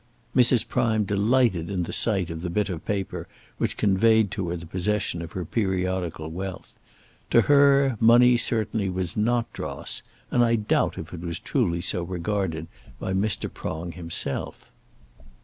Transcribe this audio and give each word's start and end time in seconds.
Mrs. 0.35 0.67
Prime 0.67 1.03
delighted 1.03 1.69
in 1.69 1.83
the 1.83 1.93
sight 1.93 2.31
of 2.31 2.41
the 2.41 2.49
bit 2.49 2.69
of 2.69 2.83
paper 2.85 3.27
which 3.59 3.77
conveyed 3.77 4.31
to 4.31 4.49
her 4.49 4.55
the 4.57 4.65
possession 4.65 5.21
of 5.21 5.33
her 5.33 5.45
periodical 5.45 6.27
wealth. 6.31 6.75
To 7.29 7.41
her 7.41 7.97
money 7.99 8.35
certainly 8.35 8.89
was 8.89 9.15
not 9.15 9.53
dross, 9.53 10.01
and 10.31 10.43
I 10.43 10.55
doubt 10.55 10.97
if 10.97 11.13
it 11.13 11.21
was 11.21 11.37
truly 11.37 11.81
so 11.81 12.01
regarded 12.01 12.65
by 12.99 13.13
Mr. 13.13 13.47
Prong 13.47 13.91
himself. 13.91 14.71